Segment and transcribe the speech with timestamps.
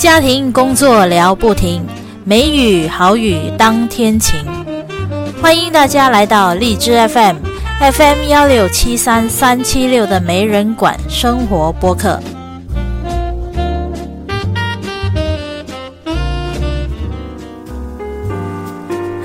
[0.00, 1.84] 家庭工作聊不停，
[2.24, 4.42] 美语好语当天晴。
[5.42, 7.36] 欢迎大家来到荔枝 FM
[7.92, 12.18] FM 幺六七三三七六的没人管生活播客。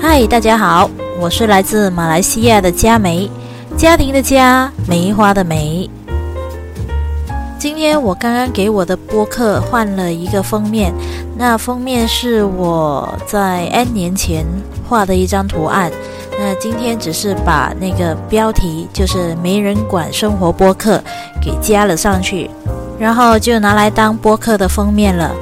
[0.02, 3.30] 嗨，大家好，我是来自马来西亚的佳梅，
[3.78, 5.88] 家庭的家，梅花的梅。
[7.58, 10.92] 今天我刚刚给我的播客换了一个封面，
[11.36, 14.44] 那封面是我在 N 年前
[14.86, 15.90] 画的一张图案，
[16.38, 21.02] 那今天只是把那个标题就是“没人管生活播客”
[21.40, 22.50] 给加了上去，
[22.98, 25.34] 然后就拿来当播客的封面了。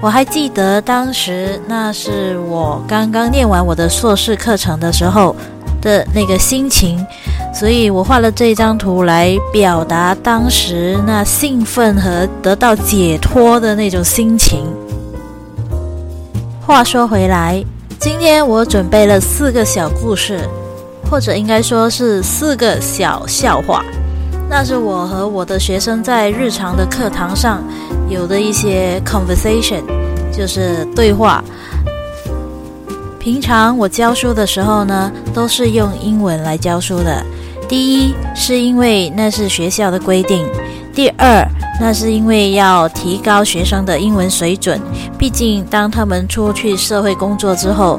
[0.00, 5.34] 我还记得当时那是我刚刚念完我的硕士课程的时候
[5.80, 7.06] 的那个心情。
[7.52, 14.64] 所以我画了这张图来表达当时那兴奋和得到解脱的那种心情。
[16.66, 17.62] 话说回来，
[17.98, 20.40] 今天我准备了四个小故事，
[21.10, 23.84] 或者应该说是四个小笑话。
[24.48, 27.62] 那是我和我的学生在日常的课堂上
[28.08, 29.82] 有的一些 conversation，
[30.32, 31.44] 就是对话。
[33.18, 37.24] 平常我教书的时候呢，都是用英文来教书的。
[37.72, 40.46] 第一是因为那是学校的规定，
[40.94, 41.42] 第二
[41.80, 44.78] 那是因为要提高学生的英文水准。
[45.16, 47.98] 毕竟当他们出去社会工作之后，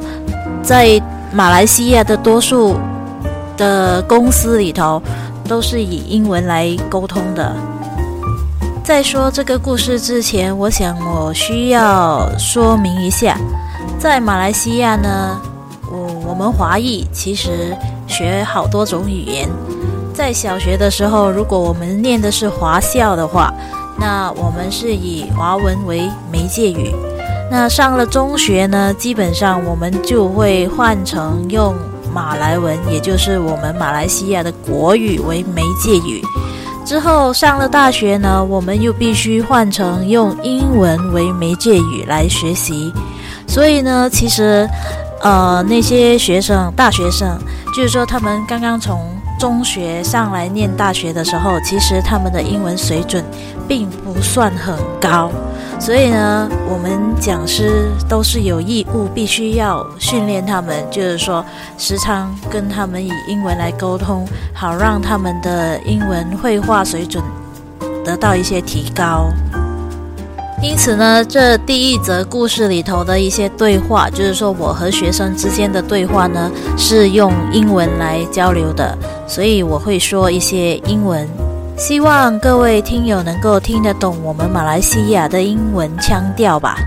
[0.62, 1.02] 在
[1.32, 2.76] 马来西亚的多数
[3.56, 5.02] 的公司里头
[5.48, 7.52] 都是以英文来沟通的。
[8.84, 13.36] 在说这个故事之前，我想我需要说明一下，
[13.98, 15.36] 在马来西亚呢，
[15.90, 17.76] 我我们华裔其实。
[18.16, 19.48] 学好多种语言，
[20.14, 23.52] 在小学的时候，如果我们念的是华校的话，
[23.98, 26.94] 那我们是以华文为媒介语。
[27.50, 31.74] 那上了中学呢，基本上我们就会换成用
[32.12, 36.22] 马来文，也就是我们马来西亚的国语为媒介语。
[36.86, 42.92] 之后上了大学呢，我们又必须换成用英文为媒介语来学习。
[43.48, 44.68] 所以呢，其实。
[45.24, 47.38] 呃，那些学生，大学生，
[47.74, 49.00] 就是说他们刚刚从
[49.38, 53.24] 中学上来念大学的时候，其实他们的英文水准
[53.66, 55.30] 并不算很高，
[55.80, 61.42] 所以呢，我们讲师都是有义务必须要训练他们，就是说
[61.78, 67.24] 时常跟他们以英文来沟通，好让他们的英文绘画水准
[68.04, 69.30] 得到一些提高。
[70.64, 78.96] 因此呢，这第一则故事里头的一些对话，就是说我和学生之间的对话呢，是用英文来交流的，
[79.28, 81.28] 所以我会说一些英文，
[81.76, 86.78] 希望各位听友能够听得懂我们马来西亚的英文腔调吧。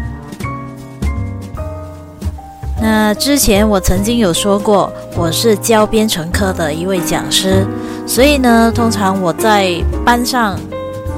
[2.81, 7.63] 那之前我曾经有说过，我是教编程科的一位讲师，
[8.07, 9.71] 所以呢，通常我在
[10.03, 10.59] 班上。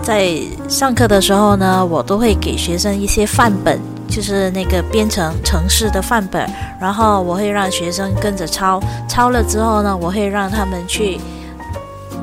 [0.10, 0.34] 在
[0.68, 6.50] 上课的时候呢，我都会给学生一些范本，就是那个编程程式的范本，
[6.82, 11.20] 然后我会让学生跟着抄，抄了之后呢，我会让他们去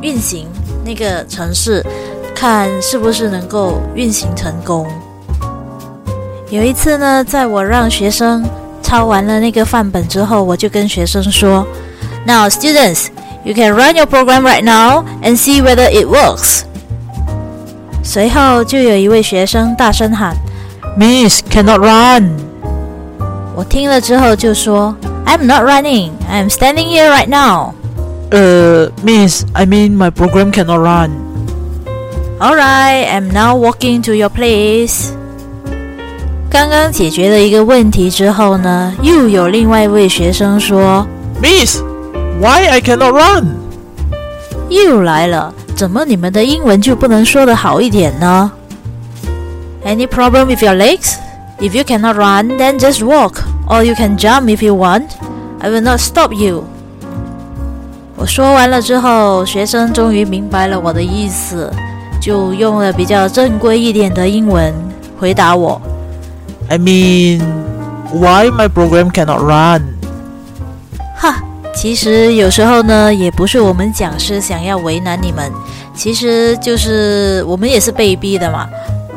[0.03, 0.49] 运行
[0.85, 1.81] 那个城市，
[2.35, 4.85] 看是不是能够运行成功。
[6.51, 8.45] 有一次呢，在我让学生
[8.83, 11.65] 抄完了那个范本之后，我就跟学生说
[12.27, 13.07] ：“Now, students,
[13.45, 16.66] you can run your program right now and see whether it works.”
[18.07, 20.37] 随后就有一位学生大声喊
[20.97, 22.37] ：“Miss cannot run。”
[23.57, 24.95] 我听了之后就说
[25.27, 26.13] ：“I'm not running.
[26.31, 27.73] I'm standing here right now.”
[28.31, 31.11] 呃，Miss，I mean my program cannot run.
[32.39, 35.09] All right, I'm now walking to your place.
[36.49, 41.05] 刚刚解决了一个问题之后呢，又有另外一位学生说
[41.43, 43.47] ：“Miss，why I cannot run？”
[44.71, 45.53] 又来了。
[45.77, 48.51] 怎么你们的英文就不能说得好一点呢
[49.85, 51.17] ？Any problem with your legs?
[51.61, 55.09] If you cannot run, then just walk, or you can jump if you want.
[55.61, 56.65] I will not stop you.
[58.17, 61.71] 我说完了之后，学生终于明白了我的意思，
[62.23, 64.73] 就用了比较正规一点的英文
[65.21, 65.79] 回答我。
[66.69, 67.43] I mean,
[68.13, 69.83] why my program cannot run?
[71.19, 71.43] 哈。
[71.77, 75.53] 其实有时候呢，也不是我们讲师想要为难你们，
[75.95, 78.67] 其实就是我们也是被逼的嘛。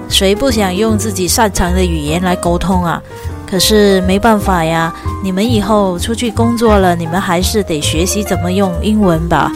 [0.09, 3.01] 谁不想用自己擅长的语言来沟通啊？
[3.49, 9.49] 可是没办法呀，你们以后出去工作了，你们还是得学习怎么用英文吧。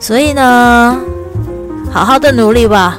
[0.00, 0.98] 所以呢，
[1.92, 2.98] 好好的努力吧。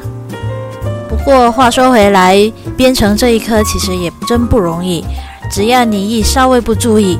[1.09, 2.51] 不过话说回来。
[2.77, 5.05] 编程这一科其实也真不容易，
[5.51, 7.19] 只要你一稍微不注意，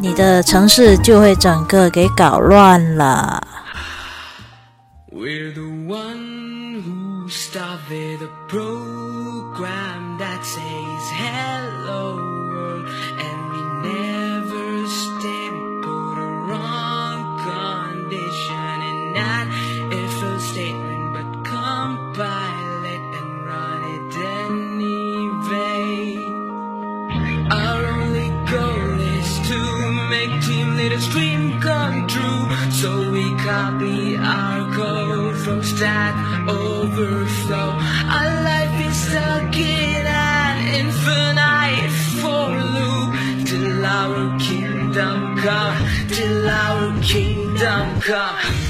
[0.00, 3.42] 你的城市就会整个给搞乱了。
[30.78, 36.14] Team dream come true so we copy our code from Stack
[36.48, 37.70] Overflow.
[38.16, 41.90] Our life is stuck in an infinite
[42.20, 48.67] for loop till our kingdom come, till our kingdom come.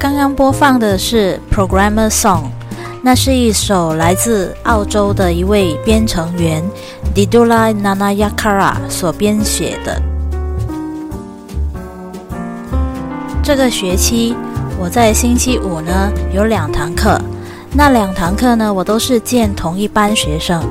[0.00, 2.42] 刚刚播放的是《Programmer Song》，
[3.02, 6.62] 那是一首来自澳洲的一位编程员
[7.12, 10.00] Didula Nanayakara 所编写的。
[13.42, 14.36] 这个学期
[14.78, 17.20] 我在星期五呢有两堂课，
[17.72, 20.62] 那两堂课呢我都是见同一班学生。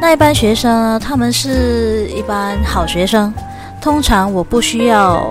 [0.00, 3.34] 那一班学生呢，他们是一班好学生，
[3.80, 5.26] 通常我不需要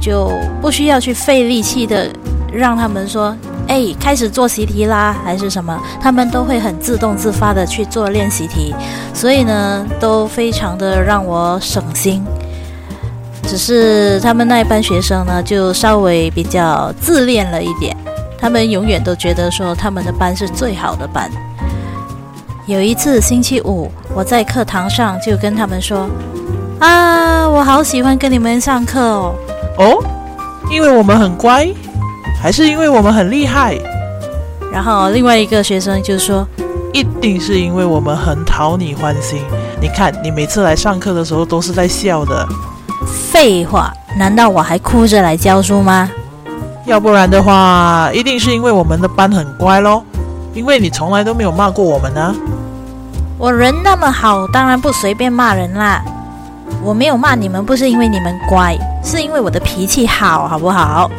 [0.00, 2.08] 就不需要去费力气的
[2.52, 3.36] 让他们说，
[3.68, 8.74] 哎，开始做习题啦，还是什么，他们都会很自动自发的去做练习题，
[9.12, 12.24] 所以呢，都非常的让我省心。
[13.42, 17.96] 只是他们那一班学生呢，就稍微比较自恋了一点，
[18.38, 21.30] 他们永远都觉得说他们的班是最好的班。
[22.66, 26.08] 有一次星期五，我在课堂上就跟他们说
[26.80, 29.34] ：“啊，我好喜欢跟你们上课哦。”
[29.78, 30.04] 哦，
[30.68, 31.68] 因为我们很乖，
[32.46, 33.76] 还是因为我们很厉害？
[34.70, 36.46] 然后另外一个学生就说
[36.92, 39.40] 一定是因为我们很讨你欢心。
[39.80, 42.46] 你看，你每次来上课的时候都是在笑的
[43.32, 46.08] ，：“废话，难道我还哭着来教书吗？
[46.84, 50.04] 要不然的话，一定是因为我们的班很乖咯。
[50.54, 52.32] 因为你从来都没有骂过我们啊。
[53.38, 56.00] 我人那么好，当然不随便骂人啦。
[56.80, 61.10] 我没有骂你们，不是因为你们乖，是因为我的脾气好，好不好？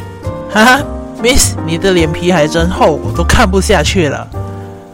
[0.49, 0.79] 哈哈
[1.21, 4.27] ，Miss，你的脸皮还真厚，我都看不下去了。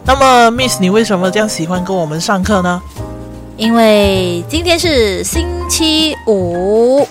[0.04, 2.82] 那么，Miss，你为什么这样喜欢跟我们上课呢？
[3.56, 7.06] 因为今天是星期五。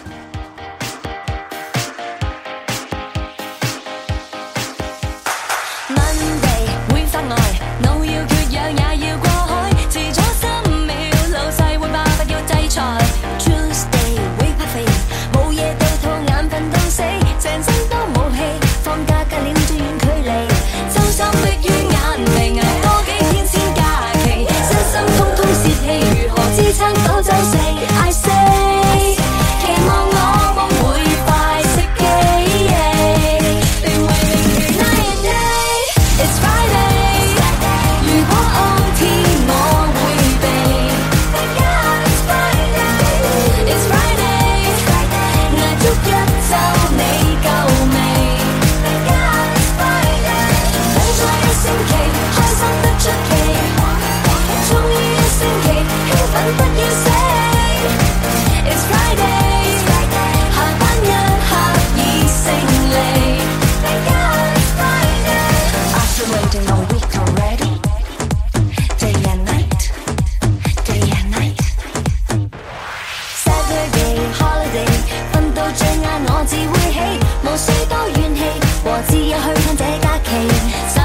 [79.24, 81.02] 你去看这假期。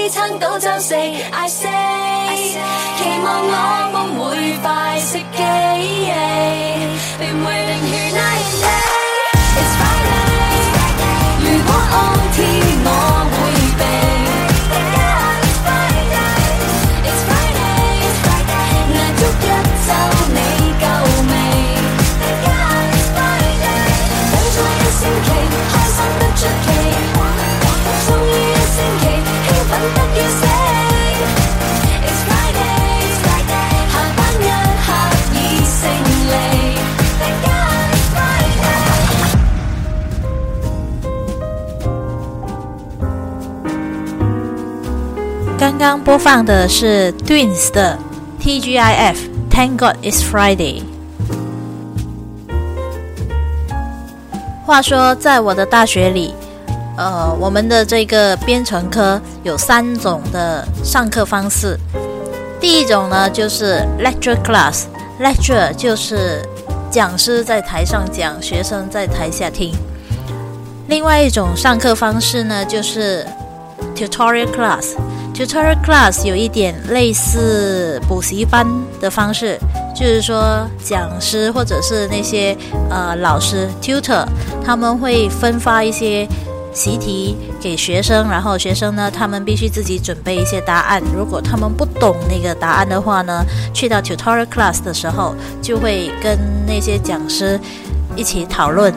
[0.00, 1.69] 支撑到周四？I say，
[45.80, 47.98] 刚播放的是 Twins 的
[48.38, 49.16] TGIF
[49.50, 50.82] Thank God It's Friday。
[54.66, 56.34] 话说，在我的大学里，
[56.98, 61.80] 呃，我们的这个编程科有三种的上课方式。
[62.60, 64.82] 第一种呢，就是 lecture class。
[65.18, 66.46] lecture 就是
[66.90, 69.74] 讲师在台上讲，学生在台下听。
[70.88, 73.26] 另外一种上课方式呢，就是
[73.96, 74.94] tutorial class。
[75.40, 78.66] Tutor class 有一点类似补习班
[79.00, 79.58] 的方式，
[79.96, 82.54] 就是说讲师或者是那些
[82.90, 84.26] 呃老师 tutor，
[84.62, 86.28] 他们会分发一些
[86.74, 91.02] 习题给学生，然后学生呢，他们必须自己准备一些答案。
[91.16, 93.42] 如果他们不懂那个答案的话呢，
[93.72, 97.58] 去到 Tutor class 的时候，就会跟那些讲师
[98.14, 98.92] 一起讨论。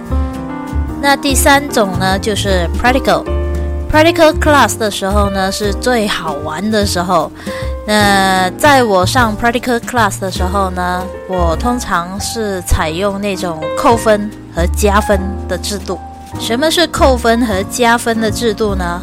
[1.01, 3.23] 那第三种呢，就是 practical。
[3.93, 7.31] Practical class 的时候呢，是最好玩的时候。
[7.85, 16.00] 那在我上 Practical class 的时候呢，我通常是采用那种扣分和加分的制度。
[16.39, 19.00] 什么是扣分和加分的制度呢？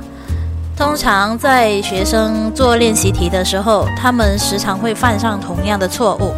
[0.77, 6.35] 通常在学生做练习题的时候，他们时常会犯上同样的错误，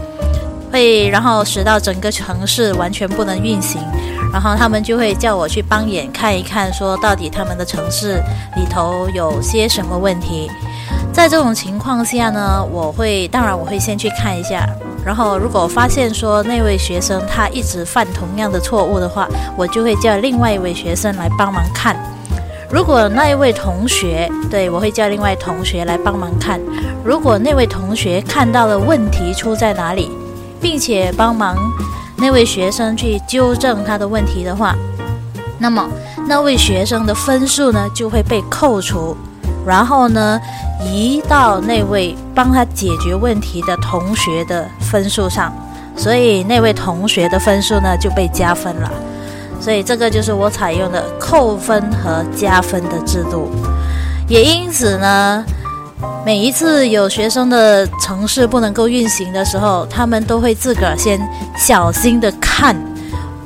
[0.73, 3.81] 会然后使到整个城市完全不能运行。
[4.33, 8.15] 然后他们就会叫我去帮眼看一看，说到底他们的城市
[8.57, 10.51] 里头有些什么问题。
[11.13, 14.67] 在这种情况下呢，我会当然我会先去看一下，
[15.05, 21.95] 然后如果发现说那位学生他一直犯同样的错误的话，我就会叫另外一位学生来帮忙看。
[22.71, 26.59] 如果那一位同学，对我会叫另外同学来帮忙看。
[27.05, 30.11] 如果那位同学看到了问题出在哪里，
[30.63, 31.57] 并且帮忙。
[32.17, 34.77] 那位学生去纠正他的问题的话，
[35.59, 35.87] 那么
[36.29, 39.17] 那位学生的分数呢就会被扣除，
[39.67, 40.41] 然后呢
[40.81, 45.53] 移到那位帮他解决问题的同学的分数上，
[45.97, 48.89] 所以那位同学的分数呢就被加分了。
[49.61, 53.51] 所以这个就是我采用的扣分和加分的制度，
[54.29, 55.45] 也因此呢。
[56.25, 61.21] 每一次有学生的城市不能够运行的时候，他们都会自个儿先
[61.57, 62.77] 小心的看，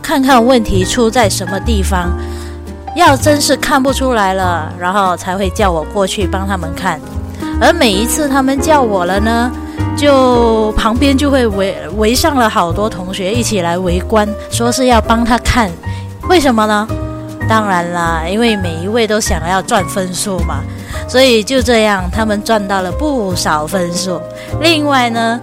[0.03, 2.11] 看看问题出在什么地方。
[2.95, 7.01] 要真是看不出来了，然后才会叫我过去帮他们看。
[7.61, 9.51] 而每一次他们叫我了呢，
[9.97, 15.71] 就旁边就会围围上了好多同学一起来围观，说是要帮他看。
[16.29, 16.89] 为什么呢？
[17.49, 20.61] 当然啦，因为每一位都想要赚分数嘛。
[21.09, 24.21] 所以就这样，他们赚到了不少分数。
[24.61, 25.41] 另外呢，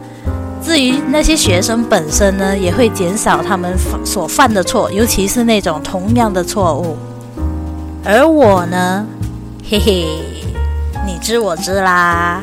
[0.62, 3.74] 至于那些学生本身呢，也会减少他们
[4.06, 6.98] 所犯的错，尤其是那种同样的错误。
[8.04, 9.06] 而我呢，
[9.70, 10.06] 嘿嘿，
[11.06, 12.42] 你知我知啦。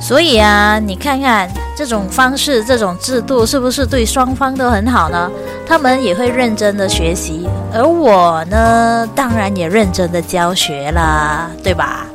[0.00, 1.48] 所以啊，你看看
[1.82, 5.28] 这种方式、这种制度，是不是对双方都很好呢？
[5.66, 12.06] 他们也会认真的学习，而我呢，当然也认真的教学啦，对吧？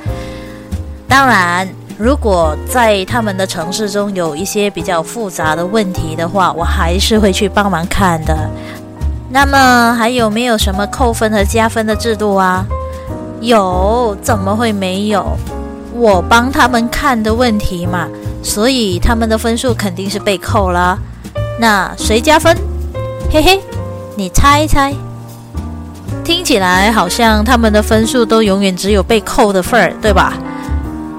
[1.06, 8.50] 当然，如果在他们的城市中有一些比较复杂的问题的话，我还是会去帮忙看的。
[9.30, 12.66] 那么还有没有什么扣分和加分的制度啊？
[13.42, 15.26] 有，怎么会没有？
[15.94, 18.08] 我帮他们看的问题嘛，
[18.48, 20.98] 所以他们的分数肯定是被扣了。
[21.60, 22.56] 那谁加分？
[23.30, 23.60] 嘿嘿，
[24.16, 24.94] 你猜一猜。
[26.24, 30.34] 听起来好像他们的分数都永远只有被扣的份儿，对吧？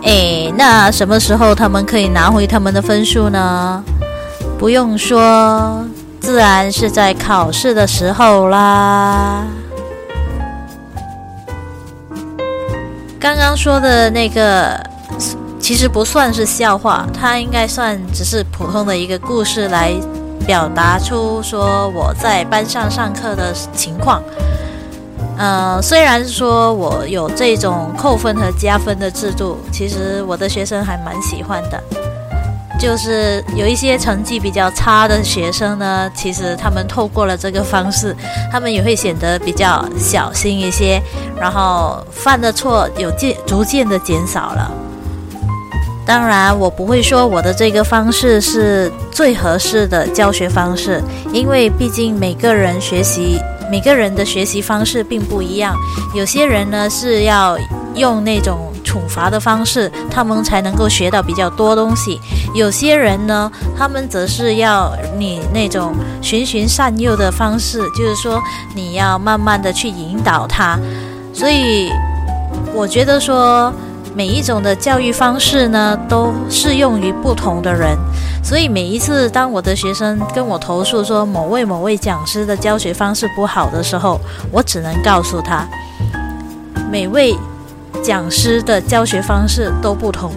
[0.05, 3.85] 诶，那什么时候他们可以拿回他们的分数呢？
[4.59, 5.85] 不用说，
[6.21, 9.45] 自然是在考试的时候啦。
[13.21, 14.81] 刚刚说的那个，
[15.69, 19.93] 其实不算是笑话，它应该算只是普通的一个故事，来
[20.47, 24.23] 表达出说我在班上上课的情况。
[25.37, 31.79] 呃，虽然说我有这种扣分和加分的制度，其实我的学生还蛮喜欢的。
[32.81, 38.17] 就是有一些成绩比较差的学生呢，其实他们透过了这个方式，
[38.51, 40.99] 他们也会显得比较小心一些，
[41.39, 44.73] 然后犯的错有渐逐渐的减少了。
[46.09, 51.03] 当然，我不会说我的这个方式是最合适的教学方式，
[51.35, 53.39] 因为毕竟每个人学习，
[53.71, 55.77] 每个人的学习方式并不一样。
[56.15, 57.59] 有些人呢是要
[57.95, 62.19] 用那种处罚的方式，他们才能够学到比较多东西；
[62.55, 68.43] 有些人呢，他们则是要你那种循循善诱的方式，就是说
[68.75, 70.79] 你要慢慢的去引导他。
[71.35, 71.91] 所以，
[72.75, 73.71] 我觉得说。
[74.19, 77.97] 每一种的教育方式呢，都适用于不同的人，
[78.43, 84.21] 所以每一次当我的学生跟我投诉说某位某位讲师的教学方式不好的时候，
[84.51, 85.65] 我只能告诉他，
[86.91, 87.39] 每位
[88.03, 90.33] 讲师的教学方式都不同，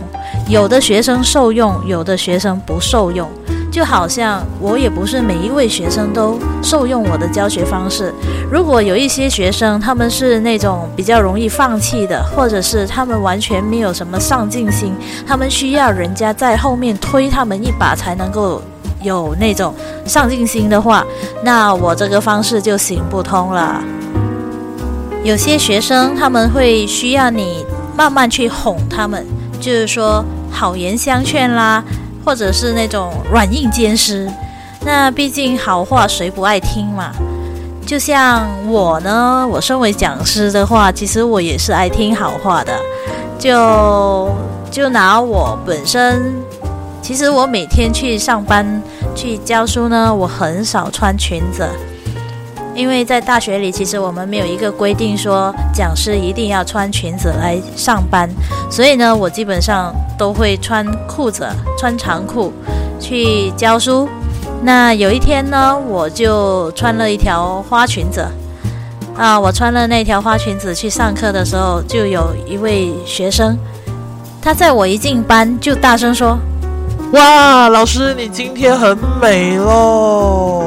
[0.47, 3.27] 有的学生受用，有的学生不受用。
[3.71, 8.13] 就好像我也不是每一位学生都受用我的教学方式。
[8.51, 14.93] 如果有一些学生他们是那种比较容易放弃的，或者是他们完全没有什么上进心，
[15.25, 18.61] 他们需要人家在后面推他们一把才能够
[19.01, 19.73] 有那种
[20.05, 21.05] 上进心的话，
[21.41, 23.81] 那我这个方式就行不通了。
[25.23, 29.25] 有些学生他们会需要你慢慢去哄他们，
[29.61, 31.81] 就是说好言相劝啦。
[32.23, 34.31] 或者是那种软硬兼施，
[34.85, 37.11] 那毕竟好话谁不爱听嘛？
[37.85, 42.73] 就像我呢，我身为讲师的话，其实我也是爱听好话的。
[43.37, 44.29] 就
[44.69, 46.33] 就拿我本身，
[47.01, 48.81] 其实我每天去上班
[49.15, 51.67] 去教书呢，我很少穿裙子。
[52.73, 58.29] 因为在大学里，其实我们没有一个规定说讲师一定要穿裙子来上班，
[58.69, 62.53] 所以呢，我基本上都会穿裤子、穿长裤
[62.99, 64.07] 去教书。
[64.63, 68.25] 那有一天呢，我就穿了一条花裙子
[69.17, 73.57] 啊，我穿了那条花裙子去上课的时候，就有一位学生，
[74.41, 76.37] 他在我一进班就大声说
[77.13, 80.63] ：“哇，老师，你今天很美喽！”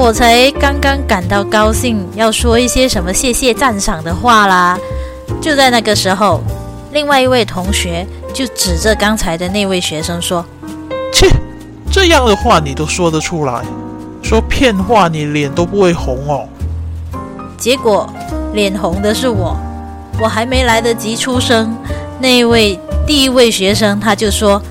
[0.00, 4.78] 我才刚刚感到高兴，要说一些什么谢谢赞赏的话啦。
[5.42, 6.40] 就在那个时候，
[6.92, 10.46] 另外一位同学就指着刚才的那位学生说
[11.12, 11.28] ：“切，
[11.90, 13.64] 这样的话你都说得出来？
[14.22, 16.46] 说骗话你脸都不会红哦。”
[17.58, 18.08] 结果
[18.54, 19.56] 脸红的是我，
[20.20, 21.76] 我还没来得及出声，
[22.20, 24.62] 那位第一位学生他就说：“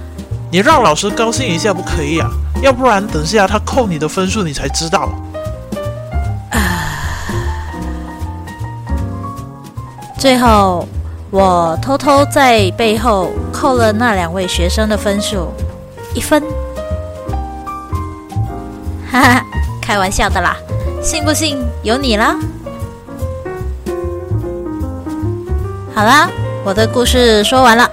[0.49, 2.29] 你让老师高兴一下不可以啊？”
[2.61, 5.09] 要不然，等下他扣你的分数，你才知道。
[10.17, 10.85] 最后，
[11.29, 15.53] 我偷偷在背后扣了那两位学生的分数
[16.13, 16.41] 一分。
[19.09, 19.45] 哈哈，
[19.81, 20.57] 开玩笑的啦，
[21.01, 22.35] 信不信由你啦。
[25.93, 26.27] 好啦，
[26.65, 27.87] 我的故事说完了。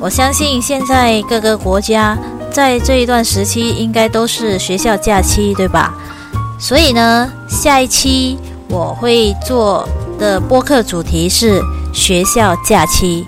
[0.00, 2.18] 我相信现在各个国家。
[2.50, 5.94] 在这一段时期，应该都是学校假期，对吧？
[6.58, 8.36] 所以呢，下一期
[8.68, 13.26] 我会做的播客主题是学校假期。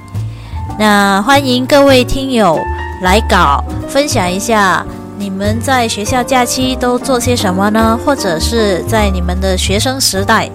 [0.79, 2.59] 那欢迎各位听友
[3.03, 4.85] 来稿分享一下，
[5.19, 7.99] 你们在学校假期都做些什么呢？
[8.05, 10.51] 或者是在你们的学生时代。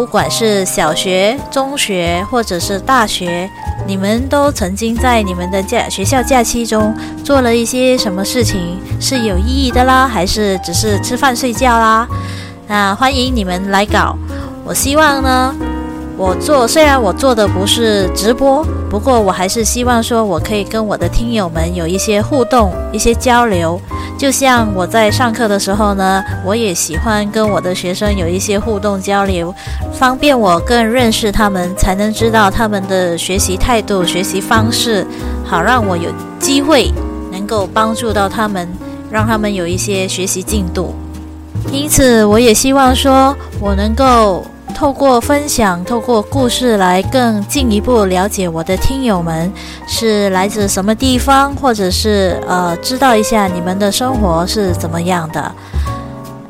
[0.00, 3.46] 不管是小学、中学，或者是大学，
[3.86, 12.08] 你们都曾经在你们的假学校假期中做了一些什么事情是有意义的啦，还是只是吃饭睡觉啦？
[12.66, 14.16] 那欢迎你们来搞。
[14.64, 15.54] 我希望呢，
[16.20, 23.80] 我做虽然我做的不是直播，不过我还是希望说我可以跟我的听友们有一些互动、一些交流。
[24.18, 29.54] 就像我在上课的时候呢，我也喜欢跟我的学生有一些互动交流，
[29.94, 35.06] 方便我更认识他们，才能知道他们的学习态度、学习方式，
[35.42, 36.92] 好让我有机会
[37.32, 38.68] 能够帮助到他们，
[39.10, 40.94] 让他们有一些学习进度。
[41.72, 44.44] 因此，我也希望说我能够。
[44.80, 49.52] 透过分享，透过故事来更进一步了解我的听友们
[49.86, 55.52] 是来自什么地方，或者是呃知道一下你们的生活是怎么样的。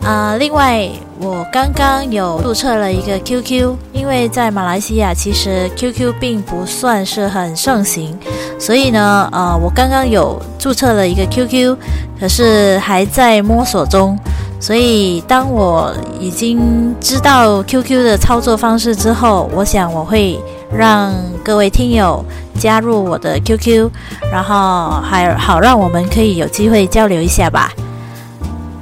[0.04, 0.88] 啊，另外
[1.18, 8.16] 我刚刚有注册了一个 QQ，因为在马来西亚其实 QQ 并不算是很盛行，
[8.60, 11.76] 所以呢，呃，我刚刚有注册了一个 QQ，
[12.20, 14.16] 可是还在摸索中。
[14.60, 20.38] 所以当我已经知道 QQ 的操作方式之后，我想我会
[20.70, 22.22] 让各位听友
[22.58, 23.90] 加入我的 QQ，
[24.30, 27.72] 然后还好让我们可以有机会交流一下吧。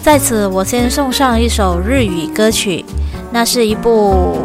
[0.00, 2.84] 在此，我先送上一首日语歌曲，
[3.30, 4.36] 那是一部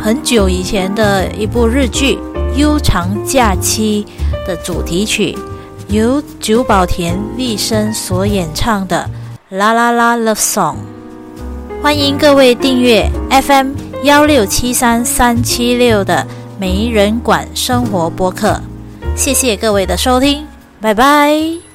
[0.00, 2.16] 很久以前的一部日剧
[2.56, 4.06] 《悠长假期》
[4.46, 5.36] 的主题曲，
[5.88, 9.08] 由久保田利生所演唱的
[9.50, 10.74] 《啦啦啦 Love Song》。
[11.82, 16.26] 欢迎各位订阅 FM 幺六七三三七六的
[16.58, 18.60] 没人管生活播客，
[19.14, 20.46] 谢谢各位的收听，
[20.80, 21.65] 拜拜。